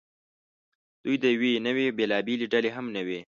[1.03, 3.19] دوی د یوې نوعې بېلابېلې ډلې هم نه وې.